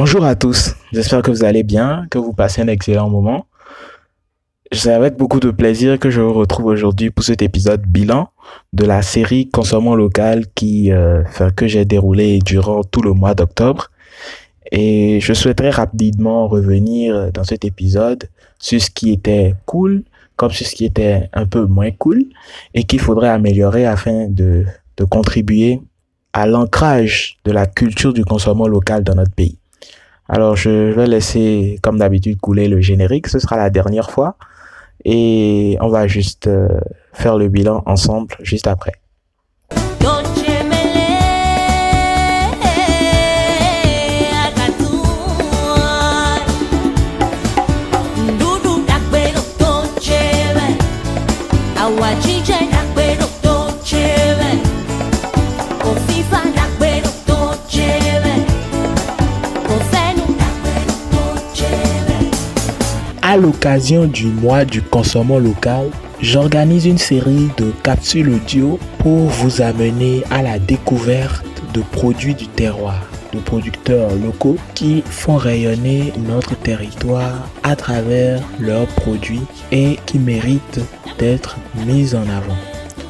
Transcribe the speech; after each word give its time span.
Bonjour 0.00 0.24
à 0.24 0.36
tous, 0.36 0.76
j'espère 0.92 1.22
que 1.22 1.32
vous 1.32 1.42
allez 1.42 1.64
bien, 1.64 2.06
que 2.08 2.18
vous 2.18 2.32
passez 2.32 2.62
un 2.62 2.68
excellent 2.68 3.10
moment. 3.10 3.46
C'est 4.70 4.92
avec 4.92 5.16
beaucoup 5.16 5.40
de 5.40 5.50
plaisir 5.50 5.98
que 5.98 6.08
je 6.08 6.20
vous 6.20 6.34
retrouve 6.34 6.66
aujourd'hui 6.66 7.10
pour 7.10 7.24
cet 7.24 7.42
épisode 7.42 7.84
bilan 7.84 8.28
de 8.72 8.84
la 8.84 9.02
série 9.02 9.50
Consommons 9.50 9.96
local 9.96 10.44
qui, 10.54 10.92
euh, 10.92 11.24
que 11.56 11.66
j'ai 11.66 11.84
déroulé 11.84 12.38
durant 12.38 12.84
tout 12.84 13.02
le 13.02 13.12
mois 13.12 13.34
d'octobre. 13.34 13.90
Et 14.70 15.18
je 15.20 15.32
souhaiterais 15.32 15.70
rapidement 15.70 16.46
revenir 16.46 17.32
dans 17.32 17.42
cet 17.42 17.64
épisode 17.64 18.28
sur 18.60 18.80
ce 18.80 18.90
qui 18.90 19.10
était 19.10 19.56
cool, 19.66 20.04
comme 20.36 20.52
sur 20.52 20.64
ce 20.64 20.76
qui 20.76 20.84
était 20.84 21.28
un 21.32 21.46
peu 21.46 21.66
moins 21.66 21.90
cool, 21.90 22.24
et 22.72 22.84
qu'il 22.84 23.00
faudrait 23.00 23.30
améliorer 23.30 23.84
afin 23.84 24.28
de, 24.28 24.64
de 24.96 25.04
contribuer 25.04 25.80
à 26.32 26.46
l'ancrage 26.46 27.38
de 27.44 27.50
la 27.50 27.66
culture 27.66 28.12
du 28.12 28.24
consommant 28.24 28.68
local 28.68 29.02
dans 29.02 29.16
notre 29.16 29.32
pays. 29.32 29.58
Alors, 30.28 30.56
je 30.56 30.92
vais 30.92 31.06
laisser, 31.06 31.78
comme 31.82 31.98
d'habitude, 31.98 32.38
couler 32.40 32.68
le 32.68 32.80
générique. 32.80 33.28
Ce 33.28 33.38
sera 33.38 33.56
la 33.56 33.70
dernière 33.70 34.10
fois. 34.10 34.36
Et 35.04 35.78
on 35.80 35.88
va 35.88 36.06
juste 36.06 36.48
euh, 36.48 36.68
faire 37.12 37.36
le 37.36 37.48
bilan 37.48 37.82
ensemble 37.86 38.34
juste 38.42 38.66
après. 38.66 38.92
L'occasion 63.40 64.06
du 64.06 64.26
mois 64.26 64.64
du 64.64 64.82
consommant 64.82 65.38
local, 65.38 65.90
j'organise 66.20 66.86
une 66.86 66.98
série 66.98 67.48
de 67.56 67.72
capsules 67.82 68.30
audio 68.30 68.78
pour 68.98 69.28
vous 69.28 69.62
amener 69.62 70.22
à 70.30 70.42
la 70.42 70.58
découverte 70.58 71.44
de 71.72 71.80
produits 71.80 72.34
du 72.34 72.48
terroir, 72.48 73.06
de 73.32 73.38
producteurs 73.38 74.14
locaux 74.16 74.56
qui 74.74 75.02
font 75.06 75.36
rayonner 75.36 76.12
notre 76.26 76.56
territoire 76.56 77.48
à 77.62 77.76
travers 77.76 78.42
leurs 78.58 78.86
produits 78.86 79.42
et 79.72 79.98
qui 80.06 80.18
méritent 80.18 80.80
d'être 81.18 81.56
mis 81.86 82.14
en 82.14 82.22
avant. 82.22 82.58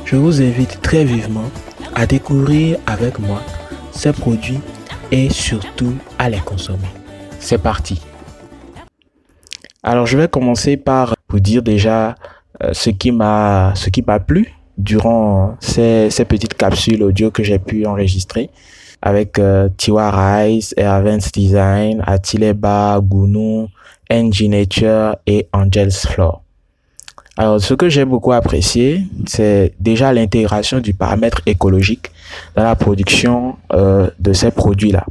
Je 0.05 0.17
vous 0.17 0.41
invite 0.41 0.81
très 0.83 1.05
vivement 1.05 1.51
à 1.95 2.07
découvrir 2.07 2.79
avec 2.87 3.19
moi 3.19 3.43
ces 3.93 4.13
produits 4.13 4.61
et 5.11 5.31
surtout 5.31 5.95
à 6.19 6.31
les 6.31 6.39
consommer. 6.39 6.89
C'est 7.41 7.59
parti 7.59 8.01
alors 9.83 10.07
je 10.07 10.17
vais 10.17 10.29
commencer 10.29 10.77
par 10.77 11.15
vous 11.29 11.41
dire 11.41 11.63
déjà 11.63 12.15
euh, 12.63 12.71
ce 12.73 12.91
qui 12.91 13.13
m'a 13.13 13.73
ce 13.75 13.91
qui 13.91 14.03
m'a 14.03 14.21
plu 14.21 14.53
durant 14.77 15.57
ces, 15.61 16.09
petites 16.29 16.55
capsules 16.55 17.03
audio 17.03 17.31
que 17.31 17.43
j'ai 17.43 17.59
pu 17.59 17.85
enregistrer 17.87 18.51
avec 19.03 19.39
euh, 19.39 19.69
Tiwa 19.77 20.11
Rice, 20.11 20.75
Advanced 20.77 21.33
Design, 21.33 22.03
Atileba, 22.07 23.01
Gunu, 23.01 23.67
Nature 24.11 25.17
et 25.27 25.47
Angels 25.53 25.93
Floor. 25.93 26.43
Alors, 27.37 27.61
ce 27.61 27.75
que 27.75 27.89
j'ai 27.89 28.05
beaucoup 28.05 28.33
apprécié, 28.33 29.05
c'est 29.27 29.73
déjà 29.79 30.13
l'intégration 30.13 30.81
du 30.81 30.93
paramètre 30.93 31.41
écologique 31.47 32.11
dans 32.57 32.65
la 32.65 32.75
production 32.75 33.57
euh, 33.73 34.11
de 34.19 34.33
ces 34.33 34.51
produits-là. 34.51 35.07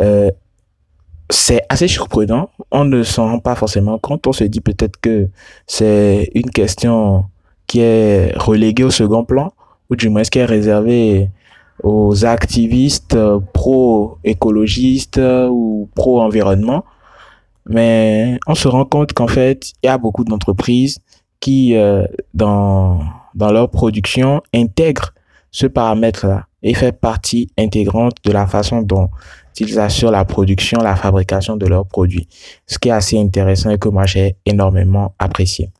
Euh, 0.00 0.32
c'est 1.30 1.62
assez 1.68 1.88
surprenant. 1.88 2.50
On 2.70 2.84
ne 2.84 3.02
s'en 3.02 3.26
rend 3.30 3.38
pas 3.38 3.54
forcément 3.54 3.98
compte. 3.98 4.26
On 4.26 4.32
se 4.32 4.44
dit 4.44 4.60
peut-être 4.60 5.00
que 5.00 5.28
c'est 5.66 6.30
une 6.34 6.50
question 6.50 7.26
qui 7.66 7.80
est 7.80 8.36
reléguée 8.36 8.84
au 8.84 8.90
second 8.90 9.24
plan, 9.24 9.52
ou 9.90 9.96
du 9.96 10.08
moins 10.08 10.22
qui 10.22 10.38
est 10.38 10.44
réservée 10.44 11.30
aux 11.82 12.24
activistes 12.24 13.18
pro-écologistes 13.52 15.20
ou 15.50 15.88
pro-environnement. 15.94 16.84
Mais 17.66 18.38
on 18.46 18.54
se 18.54 18.68
rend 18.68 18.84
compte 18.84 19.14
qu'en 19.14 19.26
fait, 19.26 19.72
il 19.82 19.86
y 19.86 19.88
a 19.88 19.96
beaucoup 19.96 20.24
d'entreprises 20.24 20.98
qui, 21.40 21.76
euh, 21.76 22.04
dans, 22.34 23.00
dans 23.34 23.50
leur 23.50 23.70
production, 23.70 24.42
intègrent 24.54 25.14
ce 25.50 25.66
paramètre-là 25.66 26.46
et 26.62 26.74
fait 26.74 26.92
partie 26.92 27.48
intégrante 27.58 28.16
de 28.24 28.32
la 28.32 28.46
façon 28.46 28.82
dont 28.82 29.08
ils 29.60 29.78
assurent 29.78 30.10
la 30.10 30.24
production, 30.24 30.80
la 30.80 30.96
fabrication 30.96 31.56
de 31.56 31.66
leurs 31.66 31.86
produits. 31.86 32.28
Ce 32.66 32.78
qui 32.78 32.88
est 32.88 32.92
assez 32.92 33.18
intéressant 33.18 33.70
et 33.70 33.78
que 33.78 33.88
moi 33.88 34.06
j'ai 34.06 34.36
énormément 34.46 35.14
apprécié. 35.18 35.70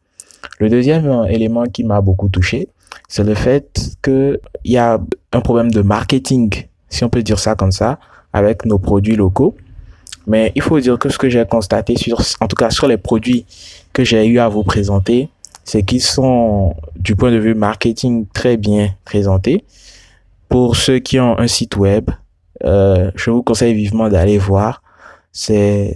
Le 0.59 0.69
deuxième 0.69 1.27
élément 1.29 1.65
qui 1.65 1.85
m'a 1.85 2.01
beaucoup 2.01 2.29
touché, 2.29 2.69
c'est 3.09 3.25
le 3.25 3.35
fait 3.35 3.97
qu'il 4.03 4.39
y 4.65 4.77
a 4.77 5.01
un 5.33 5.41
problème 5.41 5.71
de 5.71 5.83
marketing, 5.83 6.67
si 6.89 7.05
on 7.05 7.09
peut 7.09 7.23
dire 7.23 7.39
ça 7.39 7.55
comme 7.55 7.73
ça, 7.73 7.99
avec 8.33 8.65
nos 8.65 8.79
produits 8.79 9.17
locaux. 9.17 9.55
Mais 10.27 10.53
il 10.55 10.63
faut 10.63 10.81
dire 10.81 10.99
que 10.99 11.09
ce 11.09 11.19
que 11.19 11.29
j'ai 11.29 11.45
constaté 11.45 11.97
sur, 11.97 12.21
en 12.41 12.47
tout 12.47 12.57
cas 12.57 12.71
sur 12.71 12.87
les 12.87 12.97
produits 12.97 13.45
que 13.93 14.05
j'ai 14.05 14.25
eu 14.27 14.39
à 14.39 14.49
vous 14.49 14.63
présenter, 14.63 15.29
c'est 15.65 15.83
qu'ils 15.83 16.03
sont, 16.03 16.75
du 16.97 17.17
point 17.17 17.31
de 17.31 17.39
vue 17.39 17.55
marketing, 17.55 18.27
très 18.33 18.57
bien 18.57 18.95
présentés. 19.05 19.65
Pour 20.49 20.77
ceux 20.77 20.99
qui 20.99 21.19
ont 21.19 21.39
un 21.39 21.47
site 21.47 21.77
web, 21.77 22.11
euh, 22.65 23.11
je 23.15 23.31
vous 23.31 23.43
conseille 23.43 23.75
vivement 23.75 24.09
d'aller 24.09 24.39
voir. 24.39 24.83
C'est 25.33 25.95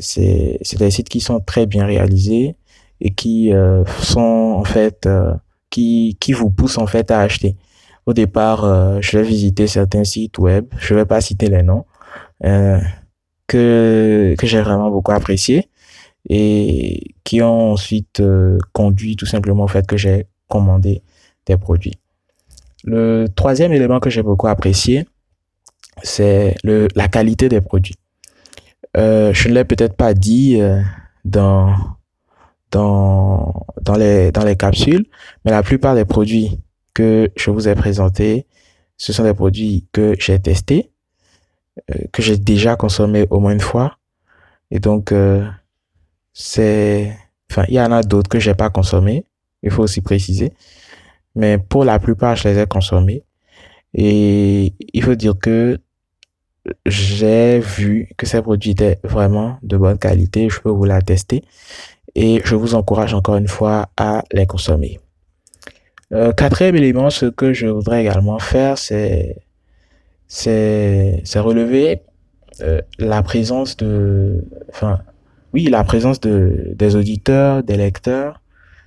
des 0.78 0.90
sites 0.90 1.08
qui 1.08 1.20
sont 1.20 1.40
très 1.40 1.66
bien 1.66 1.86
réalisés 1.86 2.56
et 3.00 3.10
qui 3.10 3.52
euh, 3.52 3.84
sont 4.00 4.56
en 4.58 4.64
fait 4.64 5.06
euh, 5.06 5.34
qui 5.70 6.16
qui 6.20 6.32
vous 6.32 6.50
poussent 6.50 6.78
en 6.78 6.86
fait 6.86 7.10
à 7.10 7.20
acheter. 7.20 7.56
Au 8.06 8.14
départ, 8.14 8.64
euh, 8.64 8.98
je 9.00 9.18
vais 9.18 9.24
visiter 9.24 9.66
certains 9.66 10.04
sites 10.04 10.38
web. 10.38 10.66
Je 10.78 10.94
vais 10.94 11.04
pas 11.04 11.20
citer 11.20 11.48
les 11.48 11.62
noms 11.62 11.84
que 13.46 14.34
que 14.38 14.46
j'ai 14.46 14.60
vraiment 14.60 14.90
beaucoup 14.90 15.12
apprécié 15.12 15.68
et 16.28 17.14
qui 17.24 17.42
ont 17.42 17.72
ensuite 17.72 18.22
conduit 18.72 19.16
tout 19.16 19.26
simplement 19.26 19.64
au 19.64 19.68
fait 19.68 19.86
que 19.86 19.96
j'ai 19.96 20.26
commandé 20.48 21.02
des 21.46 21.56
produits. 21.56 21.98
Le 22.84 23.26
troisième 23.34 23.72
élément 23.72 24.00
que 24.00 24.10
j'ai 24.10 24.22
beaucoup 24.22 24.46
apprécié, 24.46 25.06
c'est 26.02 26.56
la 26.64 27.08
qualité 27.08 27.48
des 27.48 27.60
produits. 27.60 27.96
Euh, 28.96 29.32
je 29.34 29.48
ne 29.48 29.54
l'ai 29.54 29.64
peut-être 29.64 29.96
pas 29.96 30.14
dit 30.14 30.60
euh, 30.60 30.80
dans, 31.24 31.74
dans, 32.70 33.66
dans, 33.82 33.96
les, 33.96 34.32
dans 34.32 34.44
les 34.44 34.56
capsules, 34.56 35.06
mais 35.44 35.50
la 35.50 35.62
plupart 35.62 35.94
des 35.94 36.04
produits 36.04 36.58
que 36.94 37.30
je 37.36 37.50
vous 37.50 37.68
ai 37.68 37.74
présentés, 37.74 38.46
ce 38.96 39.12
sont 39.12 39.24
des 39.24 39.34
produits 39.34 39.86
que 39.92 40.14
j'ai 40.18 40.38
testés, 40.40 40.90
euh, 41.90 41.94
que 42.12 42.22
j'ai 42.22 42.36
déjà 42.36 42.76
consommés 42.76 43.26
au 43.30 43.40
moins 43.40 43.52
une 43.52 43.60
fois. 43.60 43.98
Et 44.70 44.80
donc, 44.80 45.12
euh, 45.12 45.46
c'est, 46.32 47.16
enfin, 47.50 47.64
il 47.68 47.74
y 47.74 47.80
en 47.80 47.92
a 47.92 48.02
d'autres 48.02 48.28
que 48.28 48.40
j'ai 48.40 48.54
pas 48.54 48.70
consommés. 48.70 49.24
Il 49.62 49.70
faut 49.70 49.82
aussi 49.82 50.00
préciser. 50.00 50.52
Mais 51.34 51.58
pour 51.58 51.84
la 51.84 51.98
plupart, 51.98 52.36
je 52.36 52.48
les 52.48 52.58
ai 52.58 52.66
consommés. 52.66 53.22
Et 53.94 54.74
il 54.92 55.02
faut 55.02 55.14
dire 55.14 55.34
que 55.40 55.78
j'ai 56.86 57.60
vu 57.60 58.10
que 58.16 58.26
ces 58.26 58.42
produits 58.42 58.72
étaient 58.72 58.98
vraiment 59.04 59.58
de 59.62 59.76
bonne 59.76 59.98
qualité. 59.98 60.48
Je 60.48 60.60
peux 60.60 60.70
vous 60.70 60.84
l'attester. 60.84 61.44
Et 62.14 62.40
je 62.44 62.54
vous 62.54 62.74
encourage 62.74 63.14
encore 63.14 63.36
une 63.36 63.48
fois 63.48 63.90
à 63.96 64.24
les 64.32 64.46
consommer. 64.46 65.00
Euh, 66.12 66.32
quatrième 66.32 66.76
élément, 66.76 67.10
ce 67.10 67.26
que 67.26 67.52
je 67.52 67.66
voudrais 67.66 68.00
également 68.00 68.38
faire, 68.38 68.78
c'est 68.78 69.36
c'est 70.26 71.22
relever 71.36 72.02
euh, 72.60 72.80
la 72.98 73.22
présence 73.22 73.76
de, 73.76 74.44
enfin, 74.70 75.00
oui, 75.52 75.64
la 75.64 75.84
présence 75.84 76.20
de 76.20 76.72
des 76.74 76.96
auditeurs, 76.96 77.62
des 77.62 77.76
lecteurs 77.76 78.40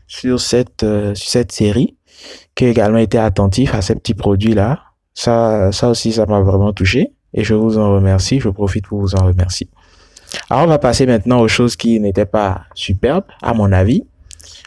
sur 0.08 0.40
cette 0.40 0.84
euh, 0.84 1.16
sur 1.16 1.30
cette 1.30 1.52
série, 1.52 1.96
qui 2.56 2.66
a 2.66 2.70
également 2.70 2.98
été 2.98 3.18
attentif 3.18 3.76
à 3.76 3.82
ces 3.82 3.96
petits 3.96 4.14
produits 4.16 4.54
là. 4.54 4.82
Ça, 5.14 5.72
ça 5.72 5.90
aussi, 5.90 6.14
ça 6.14 6.26
m'a 6.26 6.42
vraiment 6.42 6.74
touché 6.74 7.14
et 7.34 7.44
je 7.44 7.54
vous 7.54 7.78
en 7.78 7.94
remercie. 7.94 8.40
Je 8.40 8.50
profite 8.50 8.88
pour 8.88 9.00
vous 9.00 9.16
en 9.16 9.26
remercier. 9.26 9.68
Alors, 10.50 10.64
on 10.64 10.68
va 10.68 10.80
passer 10.80 11.06
maintenant 11.06 11.40
aux 11.42 11.48
choses 11.48 11.76
qui 11.76 12.00
n'étaient 12.00 12.26
pas 12.26 12.64
superbes, 12.74 13.26
à 13.42 13.54
mon 13.54 13.72
avis. 13.72 14.04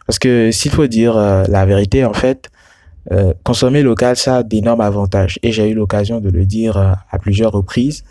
Parce 0.07 0.19
que 0.19 0.51
s'il 0.51 0.71
faut 0.71 0.87
dire 0.87 1.17
euh, 1.17 1.45
la 1.49 1.65
vérité, 1.65 2.05
en 2.05 2.13
fait, 2.13 2.51
euh, 3.13 3.33
consommer 3.43 3.83
local, 3.83 4.17
ça 4.17 4.39
a 4.39 4.43
d'énormes 4.43 4.83
avantages. 4.83 5.39
Et 5.43 5.53
j'ai 5.53 5.71
eu 5.71 5.75
l'occasion 5.75 6.21
de 6.21 6.29
le 6.31 6.45
dire 6.45 6.77
euh, 6.77 6.93
à 7.11 7.19
plusieurs 7.19 7.53
reprises, 7.53 8.05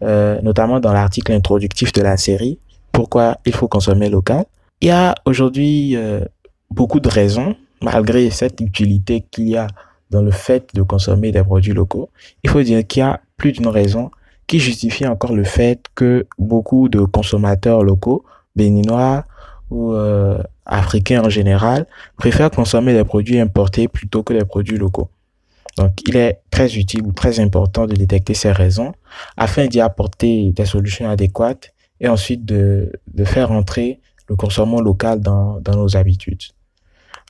notamment 0.00 0.78
dans 0.78 0.92
l'article 0.92 1.32
introductif 1.32 1.92
de 1.92 2.02
la 2.02 2.16
série, 2.16 2.60
pourquoi 2.92 3.38
il 3.44 3.52
faut 3.52 3.66
consommer 3.66 4.08
local. 4.08 4.44
Il 4.80 4.86
y 4.86 4.92
a 4.92 5.16
aujourd'hui 5.24 5.96
beaucoup 6.70 7.00
de 7.00 7.08
raisons, 7.08 7.56
malgré 7.82 8.30
cette 8.30 8.60
utilité 8.60 9.24
qu'il 9.28 9.48
y 9.48 9.56
a 9.56 9.66
dans 10.10 10.22
le 10.22 10.30
fait 10.30 10.72
de 10.72 10.82
consommer 10.82 11.32
des 11.32 11.42
produits 11.42 11.72
locaux. 11.72 12.10
Il 12.44 12.50
faut 12.50 12.62
dire 12.62 12.86
qu'il 12.86 13.00
y 13.00 13.02
a 13.02 13.20
plus 13.38 13.52
d'une 13.52 13.68
raison 13.68 14.10
qui 14.46 14.58
justifie 14.58 15.06
encore 15.06 15.34
le 15.34 15.44
fait 15.44 15.86
que 15.94 16.26
beaucoup 16.38 16.88
de 16.90 17.00
consommateurs 17.00 17.82
locaux, 17.82 18.24
béninois 18.56 19.24
ou 19.70 19.92
euh, 19.92 20.42
africains 20.66 21.22
en 21.24 21.28
général, 21.30 21.86
préfèrent 22.16 22.50
consommer 22.50 22.92
des 22.92 23.04
produits 23.04 23.38
importés 23.38 23.88
plutôt 23.88 24.22
que 24.22 24.34
des 24.34 24.44
produits 24.44 24.76
locaux. 24.76 25.08
Donc, 25.76 25.92
il 26.08 26.16
est 26.16 26.40
très 26.50 26.76
utile 26.76 27.02
ou 27.02 27.12
très 27.12 27.38
important 27.38 27.86
de 27.86 27.94
détecter 27.94 28.34
ces 28.34 28.50
raisons 28.50 28.92
afin 29.36 29.66
d'y 29.66 29.80
apporter 29.80 30.52
des 30.52 30.64
solutions 30.64 31.08
adéquates 31.08 31.72
et 32.00 32.08
ensuite 32.08 32.44
de, 32.44 32.90
de 33.14 33.24
faire 33.24 33.52
entrer 33.52 34.00
le 34.28 34.34
consommation 34.34 34.80
local 34.80 35.20
dans, 35.20 35.60
dans 35.60 35.76
nos 35.76 35.96
habitudes. 35.96 36.42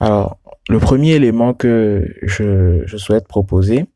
Alors, 0.00 0.38
le 0.69 0.78
premier 0.78 1.12
élément 1.12 1.52
que 1.52 2.14
je, 2.22 2.82
je 2.87 2.96
souhaite 2.96 3.26
proposer, 3.26 3.87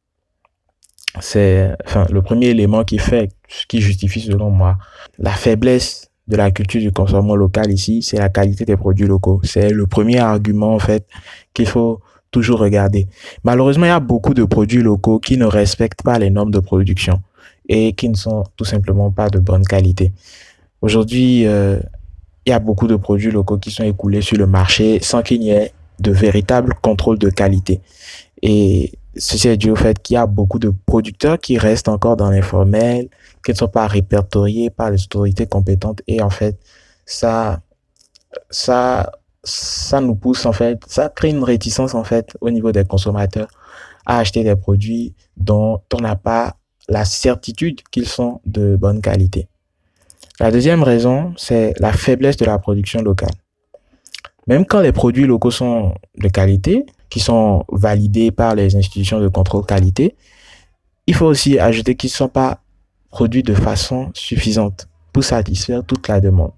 c'est, 1.20 1.70
enfin, 1.84 2.06
le 2.10 2.22
premier 2.22 2.46
élément 2.46 2.84
qui 2.84 2.98
fait, 2.98 3.30
qui 3.68 3.80
justifie 3.80 4.20
selon 4.20 4.50
moi 4.50 4.78
la 5.18 5.30
faiblesse 5.30 6.10
de 6.28 6.36
la 6.36 6.50
culture 6.50 6.80
du 6.80 6.92
consommation 6.92 7.34
local 7.34 7.70
ici, 7.70 8.02
c'est 8.02 8.18
la 8.18 8.28
qualité 8.28 8.64
des 8.64 8.76
produits 8.76 9.06
locaux. 9.06 9.40
C'est 9.42 9.70
le 9.70 9.86
premier 9.86 10.18
argument, 10.18 10.74
en 10.74 10.78
fait, 10.78 11.06
qu'il 11.52 11.66
faut 11.66 12.00
toujours 12.30 12.60
regarder. 12.60 13.08
Malheureusement, 13.44 13.84
il 13.86 13.90
y 13.90 13.92
a 13.92 14.00
beaucoup 14.00 14.32
de 14.32 14.44
produits 14.44 14.82
locaux 14.82 15.18
qui 15.18 15.36
ne 15.36 15.44
respectent 15.44 16.02
pas 16.02 16.18
les 16.18 16.30
normes 16.30 16.50
de 16.50 16.60
production 16.60 17.20
et 17.68 17.92
qui 17.92 18.08
ne 18.08 18.16
sont 18.16 18.44
tout 18.56 18.64
simplement 18.64 19.10
pas 19.10 19.28
de 19.28 19.38
bonne 19.38 19.64
qualité. 19.64 20.12
Aujourd'hui, 20.80 21.46
euh, 21.46 21.78
il 22.46 22.50
y 22.50 22.52
a 22.52 22.58
beaucoup 22.58 22.86
de 22.86 22.96
produits 22.96 23.30
locaux 23.30 23.58
qui 23.58 23.70
sont 23.70 23.84
écoulés 23.84 24.22
sur 24.22 24.38
le 24.38 24.46
marché 24.46 24.98
sans 25.00 25.22
qu'il 25.22 25.40
n'y 25.40 25.50
ait 25.50 25.72
de 26.00 26.10
véritable 26.10 26.74
contrôle 26.80 27.18
de 27.18 27.30
qualité. 27.30 27.80
Et 28.42 28.92
ceci 29.16 29.48
est 29.48 29.56
dû 29.56 29.70
au 29.70 29.76
fait 29.76 30.00
qu'il 30.00 30.14
y 30.14 30.16
a 30.16 30.26
beaucoup 30.26 30.58
de 30.58 30.72
producteurs 30.86 31.38
qui 31.38 31.58
restent 31.58 31.88
encore 31.88 32.16
dans 32.16 32.30
l'informel, 32.30 33.08
qui 33.44 33.52
ne 33.52 33.56
sont 33.56 33.68
pas 33.68 33.86
répertoriés 33.86 34.70
par 34.70 34.90
les 34.90 35.02
autorités 35.04 35.46
compétentes. 35.46 36.02
Et 36.06 36.22
en 36.22 36.30
fait, 36.30 36.58
ça, 37.04 37.60
ça, 38.50 39.12
ça 39.44 40.00
nous 40.00 40.14
pousse, 40.14 40.46
en 40.46 40.52
fait, 40.52 40.78
ça 40.86 41.08
crée 41.08 41.30
une 41.30 41.44
réticence, 41.44 41.94
en 41.94 42.04
fait, 42.04 42.36
au 42.40 42.50
niveau 42.50 42.72
des 42.72 42.84
consommateurs 42.84 43.48
à 44.06 44.18
acheter 44.18 44.44
des 44.44 44.56
produits 44.56 45.14
dont 45.36 45.80
on 45.94 46.00
n'a 46.00 46.16
pas 46.16 46.56
la 46.88 47.04
certitude 47.04 47.80
qu'ils 47.90 48.08
sont 48.08 48.40
de 48.44 48.76
bonne 48.76 49.00
qualité. 49.00 49.48
La 50.40 50.50
deuxième 50.50 50.82
raison, 50.82 51.34
c'est 51.36 51.74
la 51.78 51.92
faiblesse 51.92 52.36
de 52.36 52.44
la 52.44 52.58
production 52.58 53.00
locale. 53.02 53.30
Même 54.48 54.66
quand 54.66 54.80
les 54.80 54.92
produits 54.92 55.26
locaux 55.26 55.52
sont 55.52 55.94
de 56.18 56.28
qualité, 56.28 56.84
qui 57.12 57.20
sont 57.20 57.66
validés 57.70 58.30
par 58.30 58.54
les 58.54 58.74
institutions 58.74 59.20
de 59.20 59.28
contrôle 59.28 59.66
qualité, 59.66 60.16
il 61.06 61.14
faut 61.14 61.26
aussi 61.26 61.58
ajouter 61.58 61.94
qu'ils 61.94 62.08
ne 62.08 62.14
sont 62.14 62.28
pas 62.28 62.62
produits 63.10 63.42
de 63.42 63.52
façon 63.52 64.10
suffisante 64.14 64.88
pour 65.12 65.22
satisfaire 65.22 65.84
toute 65.84 66.08
la 66.08 66.22
demande. 66.22 66.52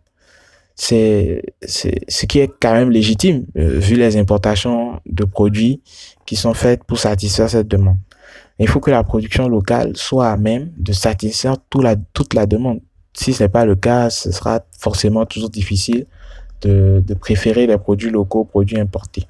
C'est 0.76 1.42
ce 1.66 2.26
qui 2.26 2.38
est 2.38 2.52
quand 2.60 2.72
même 2.72 2.90
légitime 2.90 3.46
euh, 3.56 3.80
vu 3.80 3.96
les 3.96 4.16
importations 4.16 5.00
de 5.06 5.24
produits 5.24 5.82
qui 6.24 6.36
sont 6.36 6.54
faites 6.54 6.84
pour 6.84 7.00
satisfaire 7.00 7.50
cette 7.50 7.66
demande. 7.66 7.96
Il 8.60 8.68
faut 8.68 8.78
que 8.78 8.92
la 8.92 9.02
production 9.02 9.48
locale 9.48 9.96
soit 9.96 10.28
à 10.28 10.36
même 10.36 10.70
de 10.78 10.92
satisfaire 10.92 11.56
toute 11.68 11.82
la, 11.82 11.96
toute 11.96 12.32
la 12.32 12.46
demande. 12.46 12.78
Si 13.12 13.32
ce 13.32 13.42
n'est 13.42 13.48
pas 13.48 13.64
le 13.64 13.74
cas, 13.74 14.08
ce 14.08 14.30
sera 14.30 14.60
forcément 14.78 15.26
toujours 15.26 15.50
difficile 15.50 16.06
de, 16.60 17.02
de 17.04 17.14
préférer 17.14 17.66
les 17.66 17.76
produits 17.76 18.10
locaux 18.10 18.42
aux 18.42 18.44
produits 18.44 18.78
importés. 18.78 19.26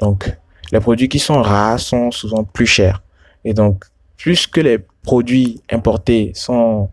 Donc, 0.00 0.36
les 0.72 0.80
produits 0.80 1.08
qui 1.08 1.18
sont 1.18 1.40
rares 1.42 1.80
sont 1.80 2.10
souvent 2.10 2.44
plus 2.44 2.66
chers. 2.66 3.02
Et 3.44 3.54
donc, 3.54 3.84
plus 4.16 4.46
que 4.46 4.60
les 4.60 4.78
produits 5.02 5.62
importés 5.70 6.32
sont 6.34 6.90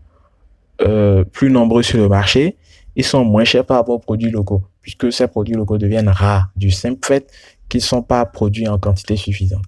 euh, 0.80 1.24
plus 1.24 1.50
nombreux 1.50 1.82
sur 1.82 1.98
le 1.98 2.08
marché, 2.08 2.56
ils 2.94 3.04
sont 3.04 3.24
moins 3.24 3.44
chers 3.44 3.64
par 3.64 3.78
rapport 3.78 3.96
aux 3.96 4.00
produits 4.00 4.30
locaux, 4.30 4.62
puisque 4.80 5.12
ces 5.12 5.26
produits 5.26 5.54
locaux 5.54 5.78
deviennent 5.78 6.08
rares 6.08 6.48
du 6.56 6.70
simple 6.70 7.06
fait 7.06 7.30
qu'ils 7.68 7.80
ne 7.80 7.84
sont 7.84 8.02
pas 8.02 8.24
produits 8.24 8.68
en 8.68 8.78
quantité 8.78 9.16
suffisante. 9.16 9.66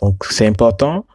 Donc, 0.00 0.24
c'est 0.30 0.46
important 0.46 1.06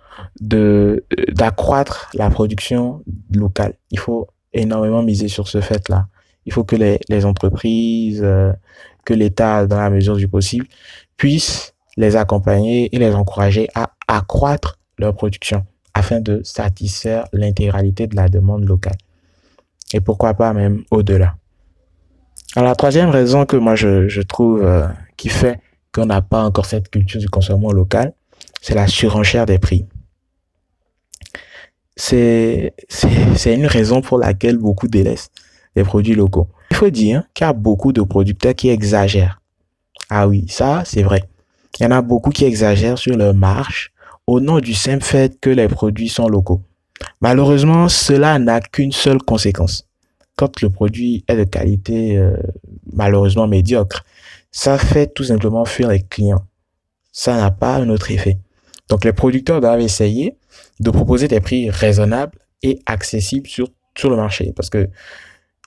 de 0.41 1.05
d'accroître 1.31 2.09
la 2.13 2.29
production 2.29 3.03
locale. 3.33 3.73
Il 3.91 3.99
faut 3.99 4.27
énormément 4.53 5.01
miser 5.01 5.27
sur 5.27 5.47
ce 5.47 5.61
fait-là. 5.61 6.07
Il 6.45 6.53
faut 6.53 6.63
que 6.63 6.75
les, 6.75 6.99
les 7.09 7.25
entreprises, 7.25 8.21
euh, 8.23 8.51
que 9.05 9.13
l'État, 9.13 9.65
dans 9.65 9.79
la 9.79 9.89
mesure 9.89 10.17
du 10.17 10.27
possible, 10.27 10.67
puissent 11.17 11.72
les 11.97 12.15
accompagner 12.15 12.93
et 12.95 12.99
les 12.99 13.13
encourager 13.13 13.67
à 13.75 13.91
accroître 14.07 14.79
leur 14.97 15.13
production 15.13 15.65
afin 15.93 16.21
de 16.21 16.41
satisfaire 16.43 17.25
l'intégralité 17.33 18.07
de 18.07 18.15
la 18.15 18.29
demande 18.29 18.65
locale. 18.65 18.97
Et 19.93 20.01
pourquoi 20.01 20.33
pas 20.33 20.53
même 20.53 20.83
au-delà. 20.89 21.35
Alors 22.55 22.69
la 22.69 22.75
troisième 22.75 23.09
raison 23.09 23.45
que 23.45 23.57
moi 23.57 23.75
je, 23.75 24.21
trouve 24.21 24.63
euh, 24.63 24.87
qui 25.17 25.29
fait 25.29 25.59
qu'on 25.91 26.07
n'a 26.07 26.21
pas 26.21 26.43
encore 26.43 26.65
cette 26.65 26.89
culture 26.89 27.19
du 27.19 27.29
consommation 27.29 27.71
local, 27.71 28.13
c'est 28.61 28.73
la 28.73 28.87
surenchère 28.87 29.45
des 29.45 29.59
prix 29.59 29.85
c'est, 31.95 32.73
une 33.45 33.65
raison 33.65 34.01
pour 34.01 34.17
laquelle 34.17 34.57
beaucoup 34.57 34.87
délaissent 34.87 35.29
les 35.75 35.83
produits 35.83 36.15
locaux. 36.15 36.47
Il 36.71 36.77
faut 36.77 36.89
dire 36.89 37.23
qu'il 37.33 37.45
y 37.45 37.49
a 37.49 37.53
beaucoup 37.53 37.93
de 37.93 38.01
producteurs 38.01 38.55
qui 38.55 38.69
exagèrent. 38.69 39.41
Ah 40.09 40.27
oui, 40.27 40.45
ça, 40.49 40.83
c'est 40.85 41.03
vrai. 41.03 41.23
Il 41.79 41.83
y 41.83 41.85
en 41.85 41.91
a 41.91 42.01
beaucoup 42.01 42.29
qui 42.29 42.45
exagèrent 42.45 42.97
sur 42.97 43.15
leur 43.17 43.33
marge 43.33 43.91
au 44.27 44.39
nom 44.39 44.59
du 44.59 44.73
simple 44.73 45.03
fait 45.03 45.39
que 45.39 45.49
les 45.49 45.67
produits 45.67 46.09
sont 46.09 46.27
locaux. 46.27 46.61
Malheureusement, 47.21 47.89
cela 47.89 48.39
n'a 48.39 48.61
qu'une 48.61 48.91
seule 48.91 49.21
conséquence. 49.21 49.87
Quand 50.35 50.61
le 50.61 50.69
produit 50.69 51.23
est 51.27 51.35
de 51.35 51.43
qualité 51.43 52.17
euh, 52.17 52.35
malheureusement 52.91 53.47
médiocre, 53.47 54.05
ça 54.51 54.77
fait 54.77 55.07
tout 55.07 55.23
simplement 55.23 55.65
fuir 55.65 55.89
les 55.89 56.01
clients. 56.01 56.45
Ça 57.11 57.35
n'a 57.35 57.51
pas 57.51 57.75
un 57.75 57.89
autre 57.89 58.11
effet. 58.11 58.37
Donc 58.89 59.05
les 59.05 59.13
producteurs 59.13 59.61
doivent 59.61 59.81
essayer 59.81 60.37
de 60.79 60.89
proposer 60.91 61.27
des 61.27 61.39
prix 61.39 61.69
raisonnables 61.69 62.37
et 62.61 62.79
accessibles 62.85 63.47
sur, 63.47 63.67
sur 63.97 64.09
le 64.09 64.15
marché. 64.15 64.53
Parce 64.55 64.69
que 64.69 64.89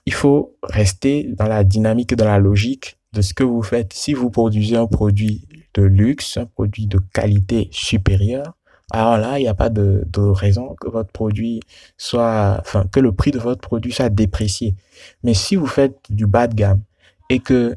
il 0.05 0.13
faut 0.13 0.55
rester 0.63 1.29
dans 1.37 1.47
la 1.47 1.63
dynamique, 1.63 2.15
dans 2.15 2.25
la 2.25 2.39
logique 2.39 2.97
de 3.13 3.21
ce 3.21 3.33
que 3.33 3.43
vous 3.43 3.61
faites. 3.61 3.93
Si 3.93 4.13
vous 4.13 4.29
produisez 4.29 4.77
un 4.77 4.87
produit 4.87 5.46
de 5.77 5.83
luxe, 5.83 6.37
un 6.37 6.45
produit 6.45 6.87
de 6.87 6.99
qualité 7.13 7.69
supérieure, 7.71 8.57
alors 8.91 9.17
là, 9.17 9.37
il 9.37 9.41
n'y 9.43 9.47
a 9.49 9.53
pas 9.53 9.69
de, 9.69 10.05
raison 10.17 10.75
que 10.79 10.89
votre 10.89 11.11
produit 11.11 11.59
soit, 11.97 12.57
enfin, 12.61 12.85
que 12.91 12.99
le 12.99 13.11
prix 13.11 13.31
de 13.31 13.39
votre 13.39 13.61
produit 13.61 13.91
soit 13.91 14.09
déprécié. 14.09 14.75
Mais 15.23 15.33
si 15.33 15.55
vous 15.55 15.67
faites 15.67 15.97
du 16.09 16.25
bas 16.25 16.47
de 16.47 16.55
gamme 16.55 16.81
et 17.29 17.39
que 17.39 17.75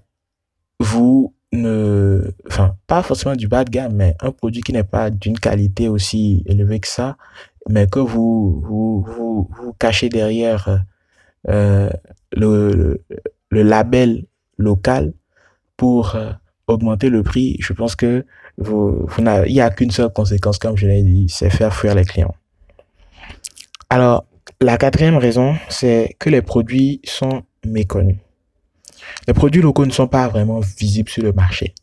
vous 0.79 1.35
ne, 1.53 2.33
enfin, 2.47 2.77
pas 2.87 3.03
forcément 3.03 3.35
du 3.35 3.49
bas 3.49 3.65
de 3.65 3.71
gamme, 3.71 3.95
mais 3.95 4.15
un 4.21 4.31
produit 4.31 4.63
qui 4.63 4.73
n'est 4.73 4.85
pas 4.85 5.11
d'une 5.11 5.39
qualité 5.39 5.89
aussi 5.89 6.45
élevée 6.47 6.79
que 6.79 6.89
ça, 6.89 7.17
mais 7.69 7.89
que 7.89 7.99
vous, 7.99 8.61
vous, 8.65 9.03
vous, 9.03 9.51
vous 9.51 9.73
cachez 9.75 10.09
derrière 10.09 10.85
euh, 11.49 11.91
le, 12.33 13.03
le, 13.51 13.63
label 13.63 14.27
local 14.59 15.13
pour 15.77 16.15
euh, 16.15 16.33
augmenter 16.71 17.09
le 17.11 17.23
prix, 17.23 17.57
je 17.61 17.73
pense 17.73 17.97
que 17.97 18.25
il 18.59 19.53
n'y 19.53 19.61
a 19.61 19.71
qu'une 19.71 19.91
seule 19.91 20.13
conséquence, 20.13 20.59
comme 20.59 20.77
je 20.77 20.87
l'ai 20.87 21.03
dit, 21.03 21.27
c'est 21.29 21.51
faire 21.51 21.75
fuir 21.75 21.95
les 21.95 22.05
clients. 22.05 22.35
Alors, 23.89 24.25
la 24.61 24.77
quatrième 24.77 25.17
raison, 25.17 25.57
c'est 25.69 26.17
que 26.19 26.29
les 26.29 26.43
produits 26.43 27.01
sont 27.05 27.43
méconnus. 27.65 28.19
Les 29.27 29.33
produits 29.35 29.63
locaux 29.63 29.87
ne 29.87 29.91
sont 29.91 30.09
pas 30.09 30.29
vraiment 30.29 30.61
visibles 30.61 31.09
sur 31.09 31.23
le 31.23 31.33
marché. 31.33 31.75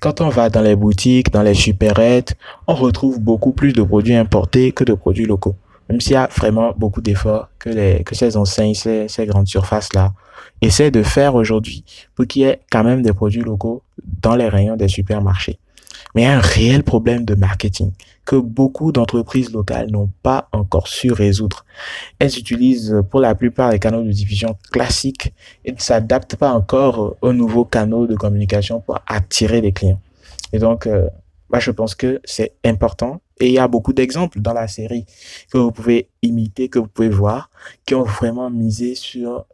Quand 0.00 0.20
on 0.20 0.28
va 0.28 0.50
dans 0.50 0.60
les 0.60 0.76
boutiques, 0.76 1.32
dans 1.32 1.42
les 1.42 1.54
supérettes, 1.54 2.36
on 2.66 2.74
retrouve 2.74 3.18
beaucoup 3.18 3.52
plus 3.52 3.72
de 3.72 3.82
produits 3.82 4.14
importés 4.14 4.72
que 4.72 4.84
de 4.84 4.94
produits 4.94 5.24
locaux. 5.24 5.56
Même 5.88 6.00
s'il 6.00 6.12
y 6.12 6.16
a 6.16 6.28
vraiment 6.28 6.72
beaucoup 6.76 7.00
d'efforts 7.00 7.48
que, 7.58 7.70
les, 7.70 8.02
que 8.04 8.14
ces 8.14 8.36
enseignes, 8.36 8.74
ces, 8.74 9.08
ces 9.08 9.26
grandes 9.26 9.46
surfaces-là 9.46 10.12
essaient 10.60 10.90
de 10.90 11.02
faire 11.02 11.34
aujourd'hui 11.34 11.84
pour 12.14 12.26
qu'il 12.26 12.42
y 12.42 12.44
ait 12.46 12.60
quand 12.70 12.84
même 12.84 13.02
des 13.02 13.12
produits 13.12 13.42
locaux 13.42 13.82
dans 14.22 14.34
les 14.34 14.48
rayons 14.48 14.76
des 14.76 14.88
supermarchés. 14.88 15.58
Mais 16.14 16.22
il 16.22 16.24
y 16.24 16.28
a 16.28 16.36
un 16.36 16.40
réel 16.40 16.82
problème 16.82 17.24
de 17.24 17.34
marketing 17.34 17.92
que 18.24 18.36
beaucoup 18.36 18.90
d'entreprises 18.90 19.52
locales 19.52 19.90
n'ont 19.90 20.10
pas 20.22 20.48
encore 20.52 20.88
su 20.88 21.12
résoudre. 21.12 21.64
Elles 22.18 22.38
utilisent 22.38 23.02
pour 23.10 23.20
la 23.20 23.34
plupart 23.34 23.70
les 23.70 23.78
canaux 23.78 24.02
de 24.02 24.10
diffusion 24.10 24.56
classiques 24.72 25.32
et 25.64 25.72
ne 25.72 25.78
s'adaptent 25.78 26.36
pas 26.36 26.52
encore 26.52 27.16
aux 27.20 27.32
nouveaux 27.32 27.64
canaux 27.64 28.06
de 28.06 28.16
communication 28.16 28.80
pour 28.80 28.98
attirer 29.06 29.60
les 29.60 29.72
clients. 29.72 30.00
Et 30.52 30.58
donc, 30.58 30.86
euh, 30.86 31.08
moi, 31.50 31.60
je 31.60 31.70
pense 31.70 31.94
que 31.94 32.20
c'est 32.24 32.54
important. 32.64 33.20
Et 33.38 33.48
il 33.48 33.52
y 33.52 33.58
a 33.58 33.68
beaucoup 33.68 33.92
d'exemples 33.92 34.40
dans 34.40 34.52
la 34.52 34.66
série 34.66 35.04
que 35.52 35.58
vous 35.58 35.70
pouvez 35.70 36.08
imiter, 36.22 36.68
que 36.68 36.78
vous 36.78 36.88
pouvez 36.88 37.08
voir, 37.08 37.50
qui 37.84 37.94
ont 37.94 38.02
vraiment 38.02 38.50
misé 38.50 38.94
sur 38.94 39.46